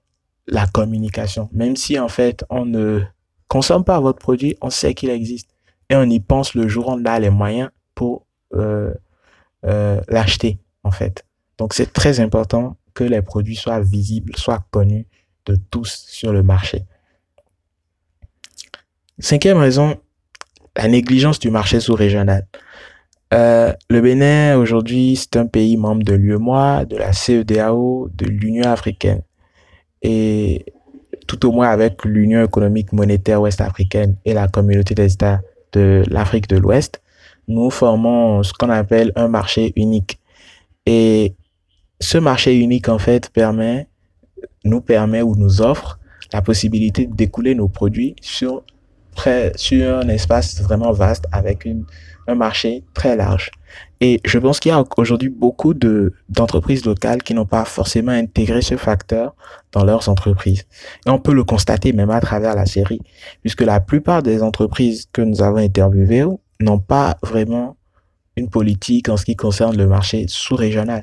la 0.47 0.67
communication. 0.67 1.49
Même 1.53 1.77
si, 1.77 1.99
en 1.99 2.09
fait, 2.09 2.45
on 2.49 2.65
ne 2.65 3.01
consomme 3.49 3.85
pas 3.85 4.01
votre 4.01 4.19
produit, 4.19 4.57
on 4.61 4.71
sait 4.71 4.95
qu'il 4.95 5.11
existe 5.11 5.51
et 5.91 5.97
on 5.97 6.05
y 6.05 6.21
pense 6.21 6.55
le 6.55 6.69
jour 6.69 6.89
où 6.89 6.93
on 6.93 7.05
a 7.05 7.19
les 7.19 7.31
moyens 7.31 7.71
pour 7.95 8.25
euh, 8.55 8.95
euh, 9.65 10.01
l'acheter, 10.09 10.59
en 10.85 10.91
fait. 10.91 11.25
Donc, 11.59 11.75
c'est 11.75 11.93
très 11.93 12.21
important 12.21 12.77
que 12.95 13.05
les 13.05 13.23
produits 13.23 13.57
soient 13.57 13.81
visibles, 13.81 14.37
soient 14.37 14.65
connus 14.71 15.07
de 15.47 15.57
tous 15.71 16.05
sur 16.09 16.33
le 16.33 16.43
marché. 16.43 16.85
Cinquième 19.19 19.59
raison, 19.59 20.01
la 20.77 20.89
négligence 20.89 21.39
du 21.39 21.51
marché 21.51 21.81
sous-régional. 21.81 22.47
Euh, 23.33 23.73
le 23.89 24.01
Bénin, 24.01 24.57
aujourd'hui, 24.59 25.17
c'est 25.17 25.37
un 25.37 25.47
pays 25.47 25.77
membre 25.77 26.03
de 26.03 26.13
l'UEMOA, 26.13 26.85
de 26.85 26.97
la 26.97 27.13
CEDAO, 27.13 28.11
de 28.15 28.27
l'Union 28.27 28.65
africaine. 28.65 29.23
Et 30.03 30.67
tout 31.27 31.47
au 31.47 31.53
moins 31.53 31.71
avec 31.71 32.05
l'Union 32.05 32.45
économique 32.45 32.93
monétaire 32.93 33.41
ouest-africaine 33.41 34.17
et 34.25 34.35
la 34.35 34.49
communauté 34.49 34.95
des 34.95 35.13
États 35.13 35.41
de 35.73 36.05
l'Afrique 36.09 36.49
de 36.49 36.57
l'Ouest, 36.57 37.01
nous 37.49 37.71
formons 37.71 38.43
ce 38.43 38.53
qu'on 38.53 38.71
appelle 38.71 39.13
un 39.17 39.29
marché 39.29 39.73
unique. 39.77 40.21
Et 40.85 41.35
ce 42.01 42.19
marché 42.19 42.55
unique, 42.57 42.89
en 42.89 42.99
fait, 42.99 43.31
permet, 43.31 43.89
nous 44.65 44.81
permet 44.81 45.23
ou 45.23 45.37
nous 45.37 45.63
offre 45.63 45.99
la 46.33 46.43
possibilité 46.43 47.07
d'écouler 47.07 47.55
nos 47.55 47.69
produits 47.69 48.17
sur, 48.21 48.63
sur 49.57 49.99
un 49.99 50.09
espace 50.09 50.61
vraiment 50.63 50.93
vaste 50.93 51.27
avec 51.33 51.65
une, 51.65 51.85
un 52.27 52.35
marché 52.35 52.85
très 52.95 53.17
large. 53.17 53.51
Et 54.01 54.21
je 54.25 54.39
pense 54.39 54.61
qu'il 54.61 54.71
y 54.71 54.75
a 54.75 54.85
aujourd'hui 54.97 55.29
beaucoup 55.29 55.75
de, 55.75 56.13
d'entreprises 56.29 56.85
locales 56.85 57.23
qui 57.23 57.35
n'ont 57.35 57.47
pas 57.47 57.65
forcément 57.65 58.13
intégré 58.13 58.61
ce 58.61 58.77
facteur 58.77 59.35
dans 59.71 59.85
leurs 59.85 60.09
entreprises. 60.09 60.65
Et 61.07 61.11
on 61.11 61.19
peut 61.19 61.33
le 61.33 61.45
constater 61.45 61.93
même 61.93 62.11
à 62.11 62.21
travers 62.21 62.55
la 62.55 62.67
série, 62.67 63.01
puisque 63.43 63.63
la 63.63 63.81
plupart 63.81 64.23
des 64.23 64.43
entreprises 64.43 65.09
que 65.13 65.23
nous 65.23 65.43
avons 65.43 65.59
interviewées 65.59 66.25
n'ont 66.61 66.81
pas 66.81 67.17
vraiment 67.23 67.77
une 68.37 68.49
politique 68.49 69.09
en 69.09 69.17
ce 69.17 69.25
qui 69.25 69.37
concerne 69.37 69.77
le 69.77 69.87
marché 69.87 70.27
sous-régional. 70.29 71.03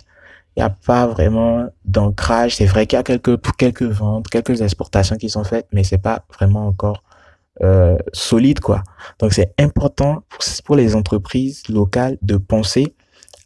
Il 0.56 0.60
n'y 0.60 0.66
a 0.66 0.70
pas 0.70 1.08
vraiment 1.08 1.68
d'ancrage. 1.86 2.56
C'est 2.56 2.66
vrai 2.66 2.86
qu'il 2.86 2.98
y 2.98 3.00
a 3.00 3.04
quelques, 3.04 3.39
quelques 3.58 3.84
ventes, 3.84 4.28
quelques 4.28 4.62
exportations 4.62 5.16
qui 5.16 5.30
sont 5.30 5.44
faites, 5.44 5.68
mais 5.72 5.84
c'est 5.84 6.00
pas 6.00 6.24
vraiment 6.38 6.68
encore 6.68 7.04
euh, 7.62 7.98
solide 8.13 8.60
quoi. 8.62 8.84
Donc 9.20 9.34
c'est 9.34 9.54
important 9.60 10.24
pour, 10.63 10.75
les 10.75 10.96
entreprises 10.96 11.68
locales 11.68 12.18
de 12.22 12.38
penser 12.38 12.96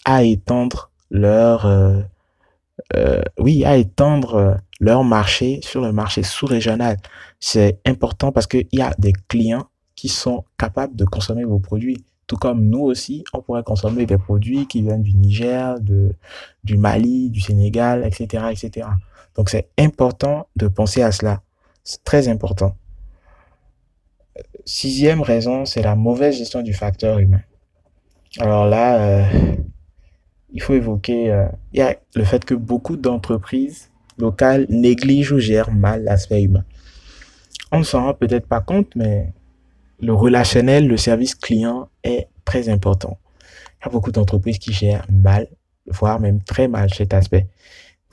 à 0.05 0.23
étendre 0.23 0.91
leur 1.09 1.65
euh, 1.65 1.99
euh, 2.95 3.21
oui 3.39 3.65
à 3.65 3.77
étendre 3.77 4.57
leur 4.79 5.03
marché 5.03 5.61
sur 5.63 5.81
le 5.81 5.91
marché 5.91 6.21
sous-régional. 6.23 6.97
C'est 7.39 7.79
important 7.85 8.31
parce 8.31 8.45
qu'il 8.47 8.67
y 8.71 8.81
a 8.81 8.93
des 8.99 9.13
clients 9.27 9.65
qui 9.95 10.09
sont 10.09 10.43
capables 10.57 10.95
de 10.95 11.05
consommer 11.05 11.43
vos 11.43 11.59
produits. 11.59 12.05
Tout 12.27 12.37
comme 12.37 12.65
nous 12.65 12.81
aussi, 12.81 13.23
on 13.33 13.41
pourrait 13.41 13.63
consommer 13.63 14.05
des 14.05 14.17
produits 14.17 14.67
qui 14.67 14.81
viennent 14.81 15.03
du 15.03 15.15
Niger, 15.15 15.79
de, 15.79 16.13
du 16.63 16.77
Mali, 16.77 17.29
du 17.29 17.41
Sénégal, 17.41 18.05
etc., 18.05 18.45
etc. 18.51 18.87
Donc 19.35 19.49
c'est 19.49 19.69
important 19.79 20.47
de 20.55 20.67
penser 20.67 21.01
à 21.01 21.11
cela. 21.11 21.41
C'est 21.83 22.03
très 22.03 22.27
important. 22.27 22.75
Sixième 24.65 25.21
raison, 25.21 25.65
c'est 25.65 25.81
la 25.81 25.95
mauvaise 25.95 26.37
gestion 26.37 26.61
du 26.61 26.73
facteur 26.73 27.19
humain. 27.19 27.41
Alors 28.39 28.65
là, 28.65 28.95
euh, 28.95 29.55
il 30.51 30.61
faut 30.61 30.73
évoquer 30.73 31.31
euh, 31.31 31.47
le 32.15 32.23
fait 32.23 32.45
que 32.45 32.53
beaucoup 32.53 32.95
d'entreprises 32.95 33.91
locales 34.17 34.65
négligent 34.69 35.33
ou 35.33 35.39
gèrent 35.39 35.71
mal 35.71 36.03
l'aspect 36.03 36.43
humain. 36.43 36.63
On 37.71 37.79
ne 37.79 37.83
s'en 37.83 38.03
rend 38.03 38.13
peut-être 38.13 38.47
pas 38.47 38.61
compte, 38.61 38.95
mais 38.95 39.33
le 39.99 40.13
relationnel, 40.13 40.87
le 40.87 40.97
service 40.97 41.35
client 41.35 41.89
est 42.03 42.27
très 42.45 42.69
important. 42.69 43.17
Il 43.81 43.85
y 43.85 43.89
a 43.89 43.91
beaucoup 43.91 44.11
d'entreprises 44.11 44.59
qui 44.59 44.71
gèrent 44.71 45.05
mal, 45.09 45.47
voire 45.87 46.19
même 46.19 46.41
très 46.41 46.67
mal 46.67 46.93
cet 46.93 47.13
aspect. 47.13 47.47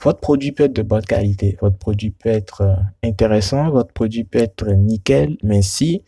Votre 0.01 0.19
produit 0.19 0.51
peut 0.51 0.63
être 0.63 0.73
de 0.73 0.81
bonne 0.81 1.05
qualité, 1.05 1.57
votre 1.61 1.77
produit 1.77 2.09
peut 2.09 2.29
être 2.29 2.61
euh, 2.61 2.75
intéressant, 3.03 3.69
votre 3.69 3.93
produit 3.93 4.23
peut 4.23 4.39
être 4.39 4.67
nickel, 4.71 5.37
mais 5.43 5.61
si 5.61 6.03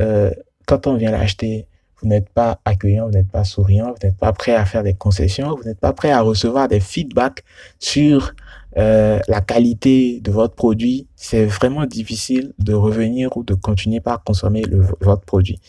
euh, 0.00 0.30
quand 0.66 0.88
on 0.88 0.96
vient 0.96 1.12
l'acheter, 1.12 1.68
vous 2.02 2.08
n'êtes 2.08 2.28
pas 2.28 2.60
accueillant, 2.64 3.06
vous 3.06 3.12
n'êtes 3.12 3.30
pas 3.30 3.44
souriant, 3.44 3.92
vous 3.92 4.06
n'êtes 4.06 4.16
pas 4.16 4.32
prêt 4.32 4.54
à 4.54 4.64
faire 4.64 4.82
des 4.82 4.94
concessions, 4.94 5.54
vous 5.54 5.62
n'êtes 5.62 5.78
pas 5.78 5.92
prêt 5.92 6.10
à 6.10 6.20
recevoir 6.22 6.66
des 6.68 6.80
feedbacks 6.80 7.44
sur 7.78 8.34
euh, 8.78 9.20
la 9.28 9.40
qualité 9.40 10.20
de 10.20 10.30
votre 10.30 10.54
produit, 10.54 11.06
c'est 11.14 11.46
vraiment 11.46 11.86
difficile 11.86 12.52
de 12.58 12.74
revenir 12.74 13.34
ou 13.36 13.44
de 13.44 13.54
continuer 13.54 14.00
par 14.00 14.22
consommer 14.24 14.64
votre 15.00 15.22
produit. 15.22 15.60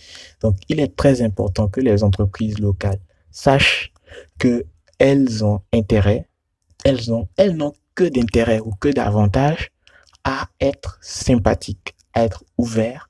Donc, 0.42 0.56
il 0.68 0.80
est 0.80 0.96
très 0.96 1.22
important 1.22 1.68
que 1.68 1.80
les 1.80 2.04
entreprises 2.04 2.60
locales 2.60 3.00
sachent 3.32 3.94
que 4.40 4.66
elles 5.00 5.46
ont 5.46 5.62
intérêt 5.74 6.28
elles 6.84 7.12
ont, 7.12 7.28
elles 7.38 7.56
n'ont 7.56 7.74
que 7.96 8.04
d'intérêt 8.04 8.60
ou 8.60 8.72
que 8.72 8.90
d'avantage 8.90 9.72
à 10.24 10.50
être 10.60 10.98
sympathiques, 11.02 11.96
à 12.14 12.24
être 12.24 12.44
ouverts 12.58 13.10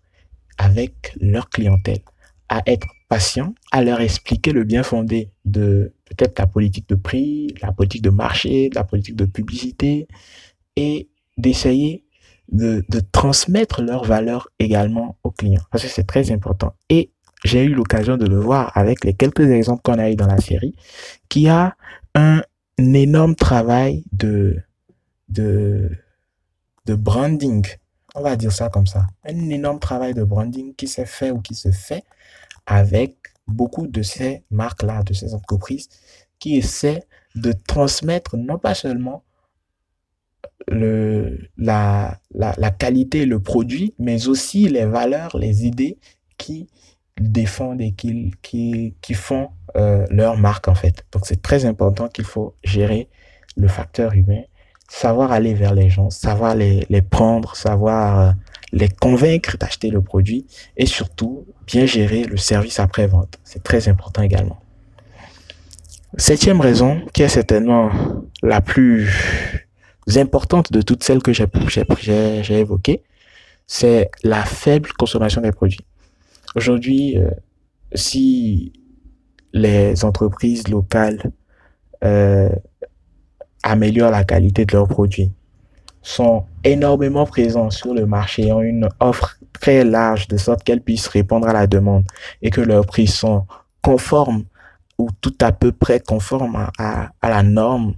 avec 0.58 1.14
leur 1.20 1.50
clientèle, 1.50 2.02
à 2.50 2.62
être 2.66 2.88
patients, 3.10 3.54
à 3.72 3.84
leur 3.84 4.02
expliquer 4.02 4.52
le 4.52 4.64
bien 4.64 4.84
fondé 4.84 5.32
de 5.46 5.94
peut-être 6.06 6.40
la 6.40 6.48
politique 6.48 6.88
de 6.90 6.96
prix, 6.96 7.54
la 7.62 7.72
politique 7.72 8.02
de 8.02 8.10
marché, 8.10 8.70
la 8.74 8.84
politique 8.84 9.16
de 9.16 9.26
publicité, 9.26 10.08
et 10.76 11.10
d'essayer 11.38 12.06
de, 12.52 12.84
transmettre 13.12 13.82
leurs 13.82 14.06
valeurs 14.06 14.50
également 14.60 15.18
aux 15.24 15.32
clients. 15.32 15.64
Parce 15.72 15.84
que 15.84 15.90
c'est 15.90 16.06
très 16.08 16.32
important. 16.32 16.74
Et 16.90 17.12
j'ai 17.44 17.64
eu 17.64 17.74
l'occasion 17.74 18.18
de 18.18 18.26
le 18.26 18.40
voir 18.40 18.72
avec 18.76 19.04
les 19.04 19.14
quelques 19.14 19.50
exemples 19.50 19.82
qu'on 19.84 20.00
a 20.00 20.10
eu 20.10 20.16
dans 20.16 20.28
la 20.28 20.40
série, 20.40 20.74
qui 21.30 21.50
a 21.50 21.76
un 22.16 22.42
un 22.80 22.94
énorme 22.94 23.36
travail 23.36 24.04
de, 24.12 24.62
de, 25.30 25.90
de 26.86 26.96
branding. 26.96 27.66
On 28.16 28.22
va 28.22 28.36
dire 28.36 28.52
ça 28.52 28.70
comme 28.70 28.88
ça. 28.88 29.06
Un 29.26 29.50
énorme 29.50 29.80
travail 29.80 30.14
de 30.14 30.24
branding 30.24 30.76
qui 30.76 30.88
s'est 30.88 31.06
fait 31.06 31.32
ou 31.32 31.40
qui 31.42 31.56
se 31.56 31.72
fait 31.72 32.04
avec 32.66 33.18
beaucoup 33.48 33.88
de 33.88 34.02
ces 34.02 34.44
marques-là, 34.52 35.04
de 35.04 35.14
ces 35.14 35.34
entreprises 35.34 35.90
qui 36.40 36.58
essaient 36.58 37.04
de 37.36 37.52
transmettre 37.52 38.38
non 38.38 38.58
pas 38.58 38.76
seulement 38.76 39.24
le, 40.68 41.50
la, 41.58 42.20
la, 42.32 42.54
la 42.58 42.72
qualité, 42.72 43.26
le 43.26 43.40
produit, 43.40 43.94
mais 44.00 44.28
aussi 44.28 44.68
les 44.68 44.86
valeurs, 44.86 45.38
les 45.38 45.66
idées 45.66 45.98
qui 46.38 46.68
défendent 47.20 47.82
et 47.82 47.92
qui, 47.92 48.34
qui, 48.42 48.96
qui 49.02 49.14
font 49.14 49.50
euh, 49.76 50.06
leur 50.10 50.38
marque 50.38 50.68
en 50.68 50.76
fait. 50.76 51.06
Donc 51.12 51.26
c'est 51.26 51.42
très 51.42 51.66
important 51.66 52.08
qu'il 52.08 52.26
faut 52.26 52.56
gérer 52.64 53.10
le 53.56 53.68
facteur 53.68 54.14
humain, 54.14 54.42
savoir 54.88 55.32
aller 55.32 55.54
vers 55.54 55.74
les 55.74 55.90
gens, 55.90 56.10
savoir 56.10 56.56
les, 56.56 56.86
les 56.90 57.02
prendre, 57.02 57.56
savoir 57.56 58.20
euh, 58.20 58.32
les 58.72 58.90
convaincre 58.90 59.58
d'acheter 59.58 59.90
le 59.90 60.02
produit 60.02 60.46
et 60.76 60.86
surtout 60.86 61.46
bien 61.66 61.86
gérer 61.86 62.24
le 62.24 62.38
service 62.38 62.80
après-vente. 62.80 63.40
C'est 63.44 63.64
très 63.64 63.88
important 63.88 64.22
également. 64.22 64.60
Septième 66.18 66.62
raison, 66.62 67.02
qui 67.14 67.24
est 67.24 67.30
certainement 67.30 67.92
la 68.42 68.62
plus 68.62 69.10
importante 70.16 70.72
de 70.72 70.82
toutes 70.82 71.04
celles 71.04 71.22
que 71.22 71.34
j'ai 71.34 72.60
évoquées, 72.60 73.04
c'est 73.68 74.10
la 74.24 74.44
faible 74.46 74.92
consommation 74.94 75.42
des 75.42 75.52
produits. 75.52 75.86
Aujourd'hui, 76.56 77.18
euh, 77.18 77.30
si 77.94 78.74
les 79.54 80.06
entreprises 80.06 80.68
locales 80.68 81.32
euh, 82.04 82.50
améliorent 83.64 84.12
la 84.12 84.24
qualité 84.24 84.66
de 84.66 84.74
leurs 84.74 84.88
produits, 84.88 85.32
sont 86.02 86.46
énormément 86.64 87.26
présents 87.26 87.70
sur 87.70 87.94
le 87.94 88.06
marché, 88.06 88.52
ont 88.52 88.62
une 88.62 88.88
offre 89.00 89.38
très 89.52 89.84
large 89.84 90.28
de 90.28 90.38
sorte 90.38 90.64
qu'elles 90.64 90.82
puissent 90.82 91.08
répondre 91.08 91.48
à 91.48 91.54
la 91.54 91.68
demande 91.68 92.06
et 92.42 92.50
que 92.50 92.62
leurs 92.62 92.86
prix 92.86 93.08
sont 93.08 93.46
conformes 93.82 94.44
ou 94.98 95.10
tout 95.22 95.36
à 95.42 95.52
peu 95.52 95.72
près 95.72 96.00
conformes 96.00 96.70
à, 96.78 97.12
à 97.22 97.30
la 97.30 97.44
norme 97.44 97.94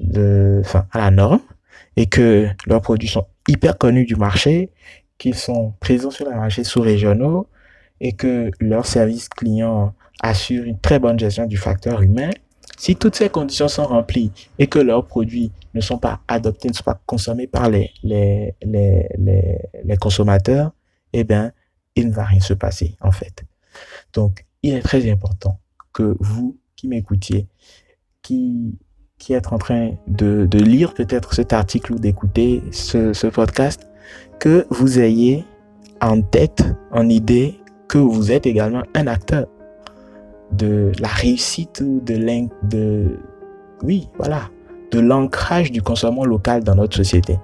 de, 0.00 0.60
enfin, 0.64 0.86
à 0.90 0.98
la 0.98 1.10
norme 1.10 1.40
et 1.96 2.06
que 2.06 2.48
leurs 2.66 2.80
produits 2.80 3.08
sont 3.08 3.26
hyper 3.48 3.78
connus 3.78 4.06
du 4.06 4.16
marché, 4.16 4.70
qu'ils 5.18 5.34
sont 5.34 5.74
présents 5.80 6.10
sur 6.10 6.28
le 6.28 6.34
marché 6.34 6.64
sous-régionaux 6.64 7.46
et 8.02 8.12
que 8.12 8.50
leur 8.60 8.84
service 8.84 9.28
client 9.28 9.94
assure 10.20 10.64
une 10.64 10.78
très 10.78 10.98
bonne 10.98 11.18
gestion 11.18 11.46
du 11.46 11.56
facteur 11.56 12.02
humain, 12.02 12.30
si 12.76 12.96
toutes 12.96 13.14
ces 13.14 13.30
conditions 13.30 13.68
sont 13.68 13.84
remplies 13.86 14.32
et 14.58 14.66
que 14.66 14.80
leurs 14.80 15.06
produits 15.06 15.52
ne 15.72 15.80
sont 15.80 15.98
pas 15.98 16.20
adoptés, 16.26 16.68
ne 16.68 16.74
sont 16.74 16.82
pas 16.82 17.00
consommés 17.06 17.46
par 17.46 17.70
les, 17.70 17.92
les, 18.02 18.56
les, 18.60 19.08
les, 19.84 19.96
consommateurs, 19.96 20.72
eh 21.12 21.22
bien, 21.22 21.52
il 21.94 22.08
ne 22.08 22.12
va 22.12 22.24
rien 22.24 22.40
se 22.40 22.54
passer, 22.54 22.96
en 23.00 23.12
fait. 23.12 23.44
Donc, 24.12 24.46
il 24.64 24.74
est 24.74 24.82
très 24.82 25.08
important 25.08 25.60
que 25.92 26.16
vous 26.18 26.58
qui 26.74 26.88
m'écoutiez, 26.88 27.46
qui, 28.20 28.78
qui 29.16 29.32
êtes 29.32 29.52
en 29.52 29.58
train 29.58 29.92
de, 30.08 30.46
de 30.50 30.58
lire 30.58 30.92
peut-être 30.94 31.34
cet 31.34 31.52
article 31.52 31.92
ou 31.92 31.98
d'écouter 32.00 32.64
ce, 32.72 33.12
ce 33.12 33.28
podcast, 33.28 33.88
que 34.40 34.66
vous 34.70 34.98
ayez 34.98 35.44
en 36.00 36.20
tête, 36.20 36.64
en 36.90 37.08
idée, 37.08 37.61
que 37.92 37.98
vous 37.98 38.32
êtes 38.32 38.46
également 38.46 38.84
un 38.94 39.06
acteur 39.06 39.44
de 40.50 40.92
la 40.98 41.08
réussite 41.08 41.82
ou 41.84 42.00
de 42.00 42.16
de... 42.66 43.18
Oui, 43.82 44.08
voilà. 44.16 44.48
de 44.92 44.98
l'ancrage 44.98 45.70
du 45.70 45.82
consommant 45.82 46.24
local 46.24 46.64
dans 46.64 46.74
notre 46.74 46.96
société. 46.96 47.38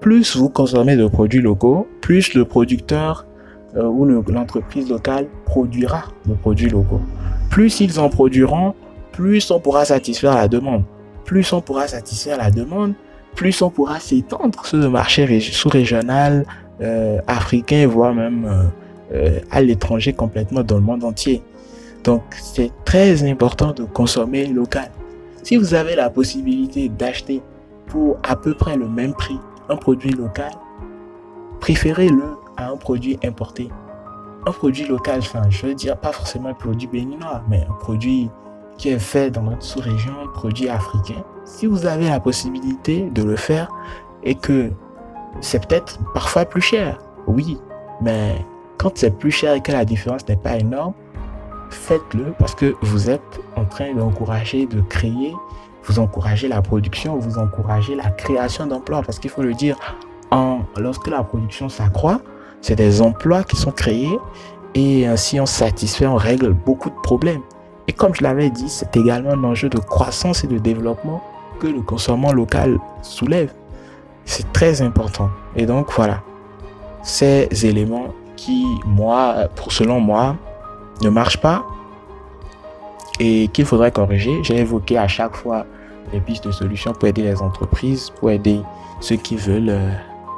Plus 0.00 0.36
vous 0.36 0.48
consommez 0.48 0.96
de 0.96 1.06
produits 1.06 1.42
locaux, 1.42 1.86
plus 2.00 2.32
le 2.32 2.46
producteur 2.46 3.26
euh, 3.76 3.84
ou 3.84 4.06
l'entreprise 4.06 4.88
locale 4.88 5.26
produira 5.44 6.04
de 6.24 6.32
produits 6.32 6.70
locaux. 6.70 7.02
Plus 7.50 7.80
ils 7.80 8.00
en 8.00 8.08
produiront, 8.08 8.74
plus 9.12 9.50
on 9.50 9.60
pourra 9.60 9.84
satisfaire 9.84 10.34
la 10.34 10.48
demande. 10.48 10.84
Plus 11.26 11.52
on 11.52 11.60
pourra 11.60 11.88
satisfaire 11.88 12.38
la 12.38 12.50
demande, 12.50 12.94
plus 13.34 13.60
on 13.60 13.68
pourra 13.68 14.00
s'étendre 14.00 14.64
sur 14.64 14.78
le 14.78 14.88
marché 14.88 15.40
sous-régional, 15.40 16.46
euh, 16.80 17.18
africain, 17.26 17.86
voire 17.86 18.14
même 18.14 18.46
euh, 18.46 18.62
euh, 19.12 19.40
à 19.50 19.62
l'étranger 19.62 20.12
complètement 20.12 20.62
dans 20.62 20.76
le 20.76 20.82
monde 20.82 21.04
entier. 21.04 21.42
Donc 22.04 22.22
c'est 22.40 22.70
très 22.84 23.28
important 23.28 23.72
de 23.72 23.84
consommer 23.84 24.46
local. 24.46 24.90
Si 25.42 25.56
vous 25.56 25.74
avez 25.74 25.94
la 25.94 26.10
possibilité 26.10 26.88
d'acheter 26.88 27.42
pour 27.86 28.18
à 28.22 28.36
peu 28.36 28.54
près 28.54 28.76
le 28.76 28.88
même 28.88 29.14
prix 29.14 29.38
un 29.68 29.76
produit 29.76 30.10
local, 30.10 30.50
préférez-le 31.60 32.24
à 32.56 32.70
un 32.70 32.76
produit 32.76 33.18
importé. 33.24 33.70
Un 34.46 34.52
produit 34.52 34.86
local, 34.86 35.18
enfin, 35.20 35.42
je 35.50 35.66
veux 35.66 35.74
dire 35.74 35.96
pas 35.96 36.12
forcément 36.12 36.50
un 36.50 36.54
produit 36.54 36.88
béninois, 36.88 37.42
mais 37.48 37.66
un 37.68 37.74
produit 37.74 38.30
qui 38.76 38.90
est 38.90 38.98
fait 38.98 39.30
dans 39.30 39.42
notre 39.42 39.62
sous-région, 39.62 40.12
un 40.24 40.28
produit 40.28 40.68
africain. 40.68 41.22
Si 41.44 41.66
vous 41.66 41.86
avez 41.86 42.08
la 42.08 42.20
possibilité 42.20 43.10
de 43.10 43.22
le 43.22 43.36
faire 43.36 43.68
et 44.22 44.34
que 44.34 44.70
c'est 45.40 45.66
peut-être 45.66 45.98
parfois 46.14 46.44
plus 46.44 46.60
cher, 46.60 46.98
oui, 47.26 47.58
mais 48.00 48.36
quand 48.78 48.96
c'est 48.96 49.10
plus 49.10 49.32
cher 49.32 49.54
et 49.54 49.60
que 49.60 49.72
la 49.72 49.84
différence 49.84 50.26
n'est 50.28 50.36
pas 50.36 50.56
énorme, 50.56 50.94
faites-le 51.70 52.32
parce 52.38 52.54
que 52.54 52.74
vous 52.80 53.10
êtes 53.10 53.40
en 53.56 53.64
train 53.64 53.92
d'encourager, 53.92 54.66
de 54.66 54.80
créer, 54.80 55.34
vous 55.84 55.98
encouragez 55.98 56.48
la 56.48 56.62
production, 56.62 57.16
vous 57.16 57.38
encouragez 57.38 57.94
la 57.94 58.10
création 58.10 58.66
d'emplois. 58.66 59.02
Parce 59.02 59.18
qu'il 59.18 59.30
faut 59.30 59.42
le 59.42 59.52
dire, 59.54 59.76
en, 60.30 60.60
lorsque 60.78 61.08
la 61.08 61.22
production 61.22 61.68
s'accroît, 61.68 62.20
c'est 62.60 62.76
des 62.76 63.02
emplois 63.02 63.42
qui 63.42 63.56
sont 63.56 63.72
créés 63.72 64.18
et 64.74 65.06
ainsi 65.06 65.40
on 65.40 65.46
satisfait, 65.46 66.06
on 66.06 66.16
règle 66.16 66.52
beaucoup 66.52 66.90
de 66.90 67.00
problèmes. 67.02 67.42
Et 67.88 67.92
comme 67.92 68.14
je 68.14 68.22
l'avais 68.22 68.50
dit, 68.50 68.68
c'est 68.68 68.96
également 68.96 69.30
un 69.30 69.44
enjeu 69.44 69.68
de 69.68 69.78
croissance 69.78 70.44
et 70.44 70.46
de 70.46 70.58
développement 70.58 71.22
que 71.58 71.66
le 71.66 71.80
consommant 71.80 72.32
local 72.32 72.78
soulève. 73.02 73.52
C'est 74.24 74.52
très 74.52 74.82
important. 74.82 75.30
Et 75.56 75.64
donc 75.64 75.90
voilà, 75.92 76.22
ces 77.02 77.48
éléments 77.64 78.08
qui, 78.38 78.64
moi, 78.86 79.48
pour 79.56 79.72
selon 79.72 80.00
moi, 80.00 80.36
ne 81.02 81.10
marchent 81.10 81.40
pas 81.40 81.66
et 83.18 83.48
qu'il 83.48 83.66
faudrait 83.66 83.90
corriger. 83.90 84.32
J'ai 84.44 84.58
évoqué 84.58 84.96
à 84.96 85.08
chaque 85.08 85.34
fois 85.34 85.66
les 86.12 86.20
pistes 86.20 86.46
de 86.46 86.52
solutions 86.52 86.92
pour 86.92 87.08
aider 87.08 87.22
les 87.22 87.42
entreprises, 87.42 88.10
pour 88.18 88.30
aider 88.30 88.60
ceux 89.00 89.16
qui 89.16 89.36
veulent, 89.36 89.70
euh, 89.70 89.90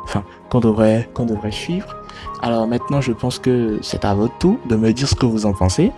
enfin, 0.05 0.25
qu'on 0.49 0.61
devrait, 0.61 1.09
qu'on 1.15 1.27
devrait 1.27 1.53
suivre. 1.53 1.95
Alors 2.43 2.67
maintenant, 2.67 3.01
je 3.01 3.13
pense 3.13 3.39
que 3.39 3.79
c'est 3.83 4.05
à 4.05 4.15
votre 4.15 4.37
tour 4.39 4.57
de 4.69 4.77
me 4.77 4.93
dire 4.93 5.07
ce 5.07 5.15
que 5.15 5.27
vous 5.27 5.45
en 5.45 5.53
pensez. 5.53 5.93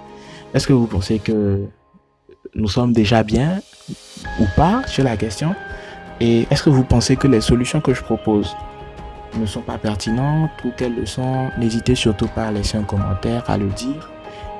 Est-ce 0.54 0.66
que 0.66 0.73
vous 0.73 0.88
pensez 0.88 1.21
que 1.21 1.64
nous 2.54 2.68
sommes 2.68 2.92
déjà 2.92 3.23
bien 3.23 3.61
ou 4.40 4.44
pas 4.56 4.82
sur 4.87 5.04
la 5.04 5.16
question? 5.16 5.54
Et 6.21 6.47
est-ce 6.50 6.64
que 6.64 6.71
vous 6.71 6.85
pensez 6.85 7.16
que 7.16 7.28
les 7.28 7.40
solutions 7.40 7.80
que 7.80 7.94
je 7.94 8.02
propose 8.02 8.54
ne 9.38 9.46
sont 9.46 9.60
pas 9.60 9.78
pertinentes 9.78 10.50
ou 10.64 10.70
qu'elles 10.70 10.94
le 10.94 11.06
sont 11.06 11.48
N'hésitez 11.58 11.94
surtout 11.94 12.28
pas 12.28 12.46
à 12.46 12.52
laisser 12.52 12.78
un 12.78 12.82
commentaire, 12.82 13.48
à 13.48 13.56
le 13.56 13.66
dire. 13.68 14.10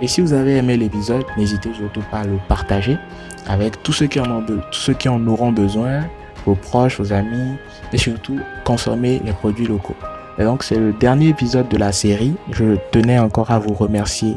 Et 0.01 0.09
si 0.09 0.21
vous 0.21 0.33
avez 0.33 0.57
aimé 0.57 0.77
l'épisode, 0.77 1.25
n'hésitez 1.37 1.73
surtout 1.75 2.03
pas 2.11 2.21
à 2.21 2.25
le 2.25 2.39
partager 2.49 2.99
avec 3.47 3.83
tous 3.83 3.93
ceux 3.93 4.07
qui 4.07 4.21
en 4.21 4.31
ont, 4.31 4.43
tous 4.45 4.79
ceux 4.79 4.95
qui 4.95 5.09
en 5.09 5.25
auront 5.27 5.53
besoin, 5.53 6.03
vos 6.45 6.55
proches, 6.55 6.99
vos 6.99 7.13
amis, 7.13 7.57
et 7.93 7.99
surtout 7.99 8.41
consommer 8.65 9.21
les 9.25 9.33
produits 9.33 9.67
locaux. 9.67 9.97
Et 10.39 10.45
donc 10.45 10.63
c'est 10.63 10.79
le 10.79 10.93
dernier 10.93 11.29
épisode 11.29 11.69
de 11.69 11.77
la 11.77 11.93
série. 11.93 12.35
Je 12.51 12.77
tenais 12.91 13.19
encore 13.19 13.51
à 13.51 13.59
vous 13.59 13.75
remercier 13.75 14.37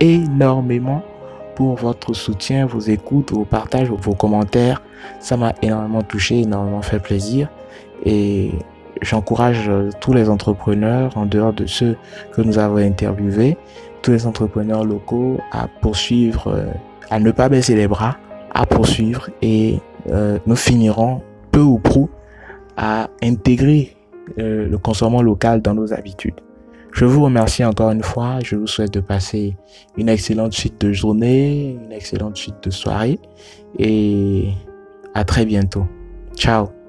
énormément 0.00 1.02
pour 1.54 1.76
votre 1.76 2.12
soutien, 2.14 2.66
vos 2.66 2.80
écoutes, 2.80 3.32
vos 3.32 3.44
partages, 3.44 3.88
vos 3.90 4.14
commentaires. 4.14 4.82
Ça 5.20 5.36
m'a 5.36 5.54
énormément 5.62 6.02
touché, 6.02 6.40
énormément 6.40 6.82
fait 6.82 7.00
plaisir. 7.00 7.48
Et 8.04 8.52
j'encourage 9.02 9.68
euh, 9.68 9.90
tous 10.00 10.12
les 10.12 10.28
entrepreneurs, 10.28 11.16
en 11.16 11.26
dehors 11.26 11.52
de 11.52 11.66
ceux 11.66 11.96
que 12.32 12.40
nous 12.40 12.58
avons 12.58 12.76
interviewés, 12.76 13.56
tous 14.00 14.12
les 14.12 14.26
entrepreneurs 14.26 14.84
locaux 14.84 15.38
à 15.50 15.68
poursuivre, 15.68 16.48
euh, 16.48 16.66
à 17.10 17.20
ne 17.20 17.30
pas 17.30 17.48
baisser 17.48 17.74
les 17.74 17.88
bras, 17.88 18.16
à 18.54 18.66
poursuivre 18.66 19.30
et 19.42 19.80
euh, 20.10 20.38
nous 20.46 20.56
finirons 20.56 21.22
peu 21.50 21.60
ou 21.60 21.78
prou 21.78 22.08
à 22.76 23.08
intégrer 23.22 23.96
le 24.36 24.76
consommant 24.76 25.20
local 25.20 25.60
dans 25.60 25.74
nos 25.74 25.92
habitudes. 25.92 26.40
Je 26.92 27.04
vous 27.04 27.24
remercie 27.24 27.64
encore 27.64 27.90
une 27.90 28.02
fois. 28.02 28.38
Je 28.42 28.56
vous 28.56 28.66
souhaite 28.66 28.94
de 28.94 29.00
passer 29.00 29.56
une 29.96 30.08
excellente 30.08 30.52
suite 30.52 30.80
de 30.80 30.92
journée, 30.92 31.76
une 31.84 31.92
excellente 31.92 32.36
suite 32.36 32.62
de 32.62 32.70
soirée 32.70 33.18
et 33.78 34.48
à 35.12 35.24
très 35.24 35.44
bientôt. 35.44 35.86
Ciao 36.36 36.81